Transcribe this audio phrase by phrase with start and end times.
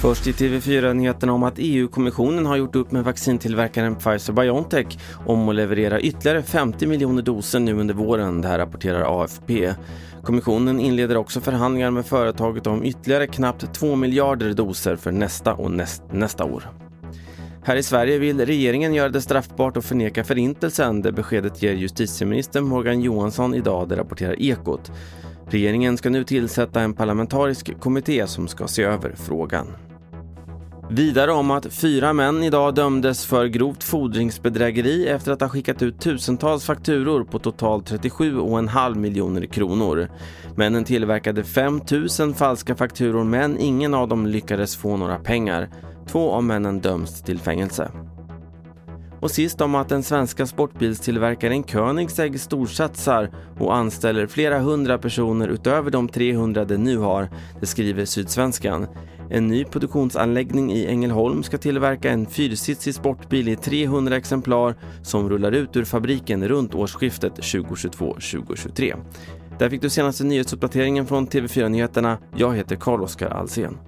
[0.00, 6.00] Först i TV4-nyheterna om att EU-kommissionen har gjort upp med vaccintillverkaren Pfizer-Biontech om att leverera
[6.00, 9.74] ytterligare 50 miljoner doser nu under våren, det här rapporterar AFP.
[10.22, 15.70] Kommissionen inleder också förhandlingar med företaget om ytterligare knappt 2 miljarder doser för nästa och
[15.70, 16.70] näst, nästa år.
[17.66, 21.02] Här i Sverige vill regeringen göra det straffbart att förneka förintelsen.
[21.02, 24.92] Det beskedet ger justitieminister Morgan Johansson idag, det rapporterar Ekot.
[25.48, 29.66] Regeringen ska nu tillsätta en parlamentarisk kommitté som ska se över frågan.
[30.90, 36.00] Vidare om att fyra män idag dömdes för grovt fordringsbedrägeri efter att ha skickat ut
[36.00, 40.08] tusentals fakturor på totalt 37,5 miljoner kronor.
[40.56, 41.80] Männen tillverkade 5
[42.20, 45.68] 000 falska fakturor men ingen av dem lyckades få några pengar.
[46.08, 47.90] Två av männen döms till fängelse.
[49.26, 55.90] Och sist om att den svenska sportbilstillverkaren Koenigsegg storsatsar och anställer flera hundra personer utöver
[55.90, 57.28] de 300 det nu har,
[57.60, 58.86] det skriver Sydsvenskan.
[59.30, 65.52] En ny produktionsanläggning i Ängelholm ska tillverka en fyrsitsig sportbil i 300 exemplar som rullar
[65.52, 68.96] ut ur fabriken runt årsskiftet 2022-2023.
[69.58, 72.18] Där fick du senaste nyhetsuppdateringen från TV4 Nyheterna.
[72.36, 73.78] Jag heter Carl-Oskar Alsen.